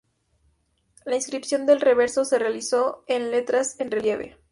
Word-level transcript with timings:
La 1.05 1.15
inscripción 1.15 1.67
del 1.67 1.79
reverso 1.79 2.25
se 2.25 2.39
realizó 2.39 3.03
en 3.07 3.29
letras 3.29 3.79
en 3.79 3.91
relieve. 3.91 4.35